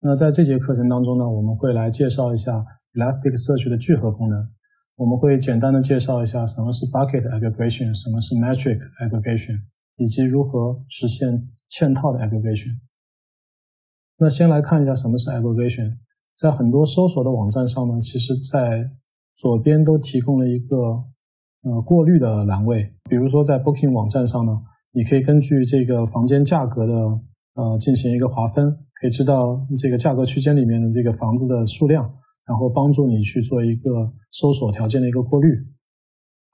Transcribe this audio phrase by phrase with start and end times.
[0.00, 2.64] 那在这节课程当中呢，我们会来介绍一下
[2.94, 4.48] Elasticsearch 的聚合功能。
[4.96, 9.60] 我们会简单的介绍一下什么是 Bucket Aggregation，什么是 Metric Aggregation，
[9.96, 12.78] 以及如何实现嵌套的 Aggregation。
[14.18, 15.98] 那先来看一下什么是 Aggregation。
[16.36, 18.90] 在很多搜索的网站上呢，其实在
[19.34, 20.76] 左边都提供了一个
[21.62, 22.94] 呃过滤的栏位。
[23.08, 24.62] 比如说在 Booking 网站上呢，
[24.92, 26.92] 你可以根据这个房间价格的
[27.58, 32.08] 呃进行一个划分，可以知道这个价格区间里面的这个房子的数量。
[32.48, 35.48] 然后帮助你去做一个搜索条件的一个过滤。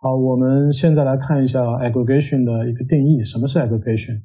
[0.02, 3.22] 好，我们现在来看一下 aggregation 的一个定义。
[3.22, 4.20] 什么是 aggregation？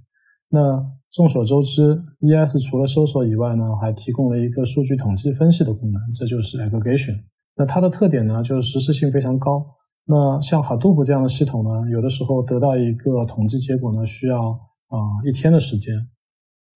[0.50, 7.14] 那众所周知，ES 除了搜索以外呢，还提供了一个数据统计分析的功能，这就是 aggregation。
[7.56, 9.64] 那它的特点呢，就是实时性非常高。
[10.06, 15.94] 那像 Hadoop 这样的系统呢，有的时候得到一个统计结果呢，需要啊一天的时间。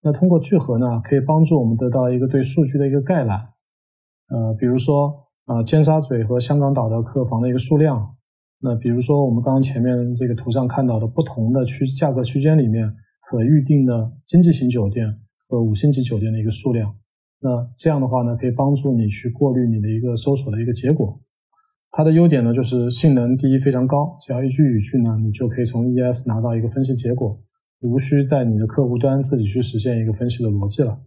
[0.04, 3.40] 那通过聚合呢，可以帮助我们得到一个对数据的一个概览。
[4.28, 8.16] 呃，比如说，呃，尖沙咀和香港岛的客房的一个数量，
[8.60, 15.08] 那比如说我们刚刚前面这个图上看到的不同的区价格区间里面可预定的经济型酒店
[15.48, 16.94] 和五星级酒店的一个数量，
[17.40, 21.20] 那这样的话呢，可以帮助你去过滤你的一个搜索的一个结果。
[21.92, 27.40] 它的优点呢，就是性能第一非常高，只要一句语句呢，你就可以从 ES 拿到一个分析结果，
[27.84, 31.00] 无需在你的客户端自己去实现一个分析的逻辑了。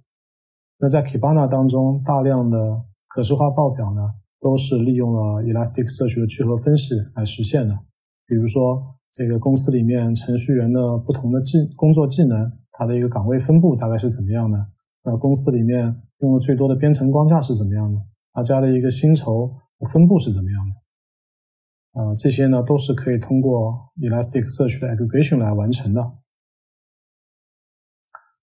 [0.78, 2.58] 那在 Kibana 当中，大量的
[3.08, 4.02] 可视化报表呢，
[4.40, 7.74] 都是利用了 Elasticsearch 的聚合分析来实现的。
[8.26, 14.58] 比如说，这个公司里面程序员的不同的技工作技能，它的一个岗位分布大概是怎么样的？
[15.02, 17.98] 那公司里面用的最多的编程框架是怎么样的？
[18.34, 19.50] 大家的一个薪酬
[19.90, 22.02] 分布是怎么样的？
[22.02, 26.02] 啊，这些呢都是可以通过 Elasticsearch 的 aggregation 来完成的。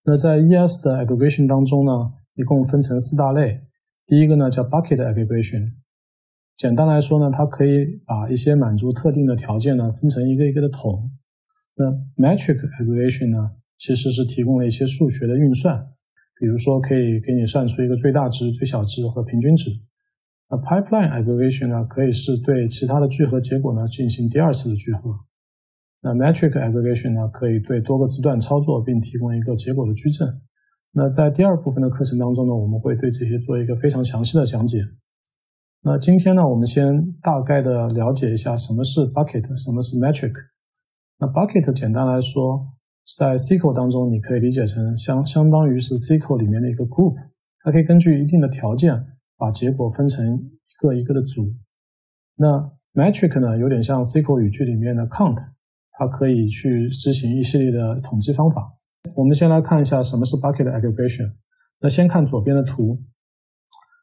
[0.05, 1.91] 那在 ES 的 aggregation 当中呢，
[2.35, 3.61] 一共分成四大类。
[4.05, 5.71] 第一个呢叫 bucket aggregation，
[6.57, 11.09] 简单来说呢，它可以把一些满足特定的条件呢分成一个一个的桶。
[11.75, 11.85] 那
[12.17, 15.87] metric aggregation 呢，其实是提供了一些数学的运算，
[16.37, 19.71] 比如说可以给你算出一个最大值、最小值和平均值。
[20.49, 25.17] 那 pipeline aggregation 呢，可以是对其他的聚合结果呢进行第二次的聚合。
[26.03, 30.27] 那 metric aggregation 呢，可以对多个字段操作并提供一个结果的矩阵。
[30.91, 34.79] 那在第二部分的课程当中呢，我们会对这些做一个非常详细的讲解。
[35.81, 40.33] 那今天呢，我们先大概的了解一下什么是 bucket，什么是 metric。
[41.19, 42.67] 那 bucket 简单来说，
[43.17, 47.15] 在 SQL 当中你可以理解成相相当于是 SQL 里面的一个 group，
[47.61, 48.93] 它可以根据一定的条件
[49.37, 51.53] 把结果分成一个一个的组。
[52.35, 55.37] 那 metric 呢，有点像 SQL 语句里面的 count，
[55.93, 58.75] 它可以去执行一系列的统计方法。
[59.15, 61.33] 我们先来看一下什么是 bucket aggregation。
[61.79, 63.01] 那先看左边的图，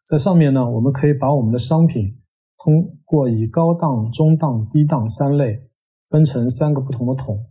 [0.07, 2.19] 在上面呢，我们可以把我们的商品
[2.59, 5.69] 通过以高档、中档、低档三类
[6.09, 7.47] 分成三个不同的桶。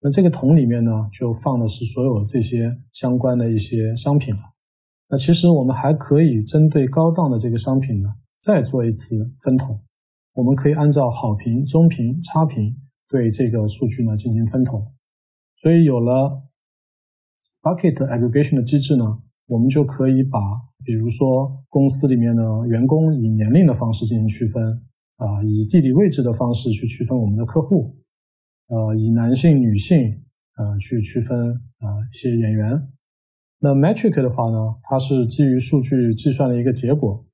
[0.00, 4.40] 那这个桶里面呢，就放的是所有这些相关的一些商品了。
[5.08, 8.08] 那其实我们还可以针对高档的这个商品呢，
[8.40, 9.80] 再做一次分桶。
[10.34, 12.76] 我们可以按照好评、中评、差评
[13.08, 14.92] 对这个数据呢进行分桶。
[15.56, 16.44] 所以有了
[17.62, 19.04] bucket aggregation 的机制呢，
[19.46, 20.38] 我们就可以把，
[20.84, 24.62] 比如说公司里面的员工以年龄的方式进行区分，
[25.16, 27.96] 啊，以地理位置的方式去区分我们的客户，
[28.68, 29.98] 呃，以男性、女性，
[30.56, 31.36] 呃，去区分
[31.78, 32.88] 啊一些演员。
[33.60, 37.26] 那 metric 的话呢，它是基于数据计算的一个结果，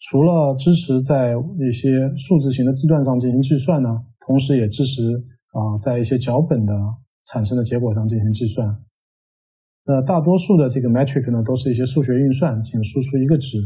[0.00, 5.02] 除了支持在一些数字型的字段上进行计算呢，同时也支持
[5.52, 6.72] 啊在一些脚本的
[7.26, 8.82] 产生的结果上进行计算。
[9.86, 13.58] 那大多数的这个 metric 呢，都是一些数学运算，仅输出一个值。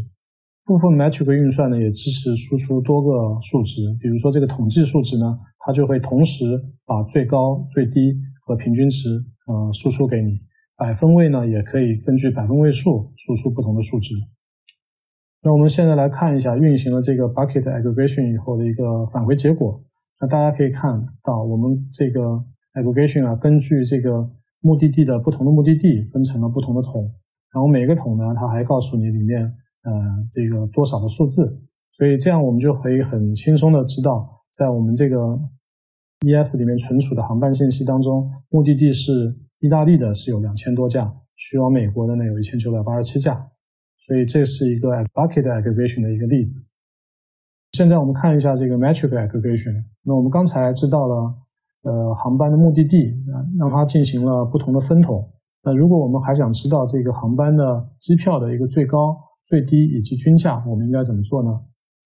[0.65, 3.81] 部分 metric 运算呢，也支持输出多个数值。
[4.01, 6.45] 比如说这个统计数值呢，它就会同时
[6.85, 8.13] 把最高、最低
[8.45, 9.09] 和平均值，
[9.47, 10.41] 呃，输出给你。
[10.77, 14.15] 百分位呢，也可以根据百分位数输出不同的数值。
[15.43, 19.82] 那我们现在来看一下运行了这个 bucket aggregation 以后的一个返回结果。
[20.20, 22.20] 那大家可以看到，我们这个
[22.75, 24.29] aggregation 啊，根据这个
[24.61, 27.05] 目的地的不同的目的地分成了不同的桶，
[27.53, 29.43] 然后每个桶呢，它还告诉你里面
[29.85, 29.93] 呃
[30.32, 35.38] 这个多少的数字，所以这样我们就可以很轻松的知道，在我们这个
[36.26, 39.12] ES 里面存储的航班信息当中，目的地是
[39.61, 43.35] 意大利的，是有两千多架，去往美国的呢有一千九百八十七架，
[43.99, 46.68] 所以这是一个 bucket aggregation 的一个例子。
[47.79, 51.15] 现在我们看一下这个 metric aggregation，那我们刚才知道了。
[51.83, 52.97] 呃，航班的目的地
[53.33, 55.25] 啊，让它进行了不同的分桶。
[55.63, 57.63] 那如果我们还想知道这个航班的
[58.01, 61.51] 机票的一个最高、最低以及均价，我们应该怎么做呢？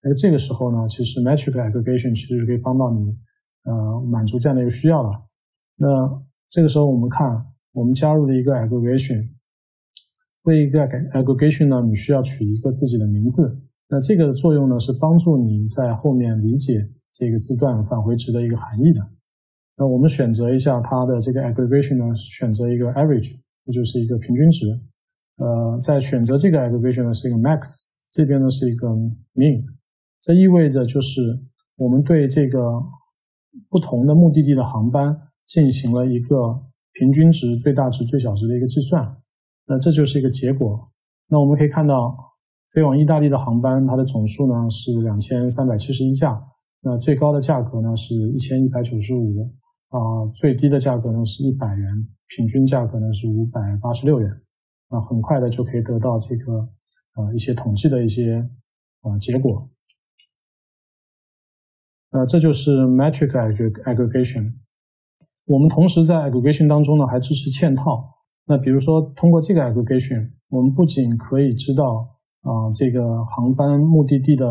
[0.03, 3.17] 那这个时候呢，其实 metric aggregation 其实可以帮到你，
[3.65, 5.09] 呃，满足这样的一个需要了。
[5.75, 5.87] 那
[6.49, 7.43] 这个时候我们看，
[7.73, 9.27] 我们加入了一个 aggregation，
[10.43, 10.79] 为一个
[11.17, 13.59] aggregation 呢，你需要取一个自己的名字。
[13.89, 18.99] 那这个作用呢，是帮助你在后面理解这个字段返回值的一个含义的。
[19.77, 23.35] 那我们选择一下它的这个 aggregation 呢，选择一个 average，
[23.65, 24.67] 也就是一个平均值。
[25.37, 28.87] 呃，在选择这个 aggregation 呢是一个 max，这边呢是一个
[29.33, 29.63] mean。
[30.21, 31.21] 这意味着就是
[31.75, 32.59] 我们对这个
[33.69, 35.15] 不同的目的地的航班
[35.45, 36.61] 进行了一个
[36.93, 39.17] 平均值、最大值、最小值的一个计算。
[39.65, 40.89] 那这就是一个结果。
[41.27, 42.15] 那我们可以看到，
[42.73, 46.43] 飞往意大利的航班它的总数呢是两千三百七十一架，
[46.81, 49.47] 那最高的价格呢是一千一百九十五，
[49.89, 54.27] 啊，最低的价格呢是一百元，平均价格呢是五百八十六元。
[54.89, 56.51] 那很快的就可以得到这个
[57.15, 58.49] 呃一些统计的一些
[59.01, 59.69] 呃结果。
[62.09, 63.29] 呃，这就是 metric
[63.83, 64.53] aggregation。
[65.45, 68.09] 我们同时在 aggregation 当中呢，还支持嵌套。
[68.45, 72.07] 那比如说，通过这个 aggregation，我们不仅可以知道
[72.43, 74.45] 啊这个航班目的地的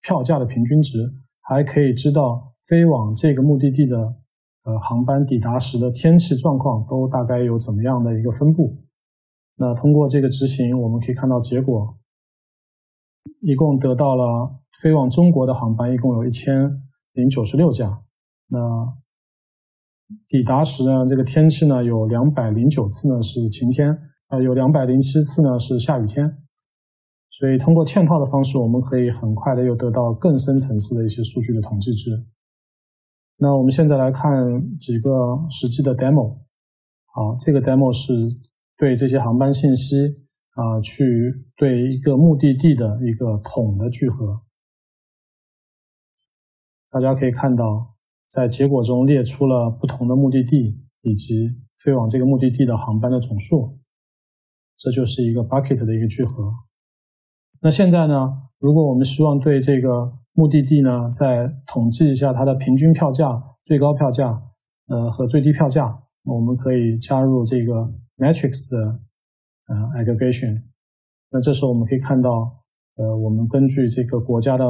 [0.00, 3.96] 票价的平均值，还可以知道飞往这个目的地的
[4.62, 8.78] 呃航班抵达时的天气状况都大概有怎么样的一个分布。
[9.56, 11.98] 那通过这个执行，我们可以看到结果，
[13.40, 16.82] 一共得到了飞往中国的航班一共有一千。
[17.14, 18.00] 零九十六架，
[18.48, 18.58] 那
[20.28, 21.04] 抵达时呢？
[21.04, 23.94] 这个天气呢有两百零九次呢是晴天，
[24.28, 26.38] 啊有两百零七次呢是下雨天，
[27.32, 32.10] 所以通过嵌套的方式，我们可以很快的又得到更深层次的一些数据的统计值。
[33.38, 34.30] 那我们现在来看
[34.78, 35.10] 几个
[35.48, 36.40] 实际的 demo，
[37.06, 38.12] 好，这个 demo 是
[38.76, 39.96] 对这些航班信息
[40.50, 41.02] 啊去
[41.56, 44.42] 对一个目的地的一个统的聚合。
[46.90, 47.94] 大家可以看到，
[48.28, 51.48] 在结果中列出了不同的目的地以及
[51.82, 53.78] 飞往这个目的地的航班的总数，
[54.76, 56.52] 这就是一个 bucket 的一个聚合。
[57.62, 58.14] 那现在呢，
[58.58, 64.42] 如果我们希望对这个目的地呢再统计一下它的平均票价、最高票价，
[64.88, 67.72] 呃和最低票价，我们可以加入这个
[68.16, 69.00] metrics 的
[69.68, 70.64] 呃 aggregation。
[71.30, 72.28] 那这时候我们可以看到，
[72.96, 74.64] 呃，我们根据这个国家的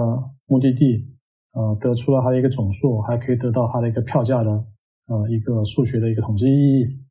[0.46, 1.08] 目的地。
[1.54, 7.04] 呃，得出了它的一个总数，还可以得到它的一个票价的呃一个数学的一个统计意义。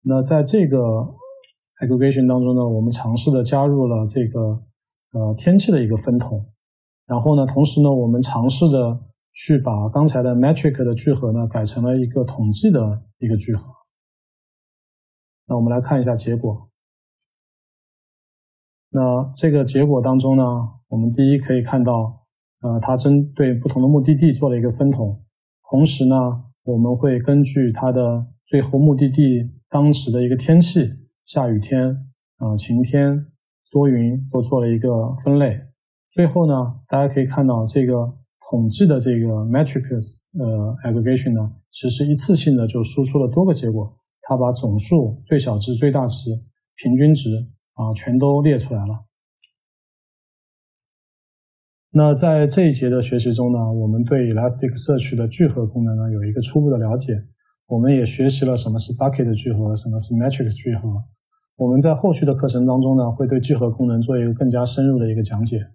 [0.00, 0.78] 那在这个
[1.82, 4.38] aggregation 当中呢，我们尝试的加入了这个
[5.12, 6.46] 呃天气的一个分桶，
[7.06, 9.00] 然后呢，同时呢，我们尝试着
[9.32, 13.68] 去把刚才的 metric 的聚合呢改成了一个统计的一个聚合。
[15.46, 16.68] 那我们来看一下结果。
[18.90, 20.44] 那这个结果当中呢？
[20.88, 22.26] 我们第一可以看到，
[22.60, 25.24] 呃，它针对不同的目的地做了一个分桶，
[25.70, 26.14] 同时呢，
[26.64, 30.80] 我们会根据它的最后目的地当时的一个天气，
[31.32, 31.88] 下雨天、
[32.36, 33.26] 啊晴天、
[33.70, 35.58] 多云都做了一个分类。
[36.10, 36.52] 最后呢，
[36.86, 37.94] 大家可以看到这个
[38.50, 46.28] 统计的这个 metrics 呃 aggregation 呢，其实一次性的就输出了多个结果，它把总数、最小值、最大值、
[46.76, 47.30] 平均值
[47.72, 49.06] 啊全都列出来了。
[51.92, 57.14] 那在这一节的学习中呢，我们对 Elasticsearch 的聚合功能呢有一个初步的了解。
[57.68, 61.02] 我们也学习了什么是 bucket 聚合，什么是 matrix 聚合。
[61.62, 65.68] 我们在后续的课程当中呢，会对聚合功能做一个更加深入的一个讲解。